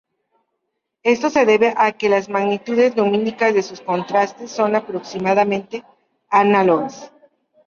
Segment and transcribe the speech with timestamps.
[1.03, 5.83] Esto se debe a que las magnitudes lumínicas de sus contrastes son aproximadamente
[6.27, 7.11] análogas.